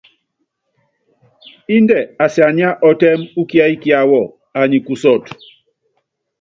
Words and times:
Índɛ 1.75 1.97
asianyíá 2.23 2.71
ɔtɛ́m 2.89 3.19
ukiɛ́yi 3.39 3.75
kiáwɔ, 3.83 4.21
anyi 4.59 4.77
kusɔt. 4.85 5.25